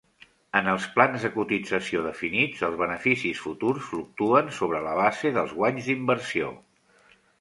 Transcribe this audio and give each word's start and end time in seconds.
En 0.59 0.69
els 0.69 0.85
plans 0.93 1.25
de 1.25 1.29
cotització 1.35 2.01
definits, 2.07 2.63
els 2.67 2.79
beneficis 2.79 3.43
futurs 3.43 3.85
fluctuen 3.91 4.49
sobre 4.61 4.81
la 4.87 4.97
base 5.01 5.33
dels 5.37 5.55
guanys 5.61 5.91
d'inversió. 5.91 6.51